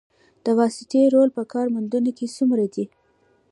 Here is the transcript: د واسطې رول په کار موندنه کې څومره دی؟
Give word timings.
د 0.45 0.47
واسطې 0.59 1.01
رول 1.13 1.29
په 1.37 1.43
کار 1.51 1.65
موندنه 1.73 2.11
کې 2.17 2.33
څومره 2.37 2.65
دی؟ 2.73 2.85